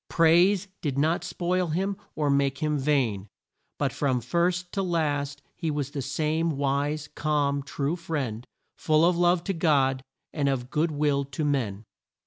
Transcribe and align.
Praise 0.09 0.67
did 0.81 0.97
not 0.97 1.23
spoil 1.23 1.67
him 1.67 1.95
or 2.15 2.31
make 2.31 2.57
him 2.57 2.79
vain; 2.79 3.27
but 3.77 3.93
from 3.93 4.19
first 4.19 4.71
to 4.71 4.81
last 4.81 5.43
he 5.55 5.69
was 5.69 5.91
the 5.91 6.01
same 6.01 6.57
wise, 6.57 7.07
calm, 7.13 7.61
true 7.61 7.95
friend, 7.95 8.47
full 8.79 9.05
of 9.05 9.15
love 9.15 9.43
to 9.43 9.53
God 9.53 10.01
and 10.33 10.49
of 10.49 10.71
good 10.71 10.89
will 10.89 11.23
to 11.25 11.45
man. 11.45 11.83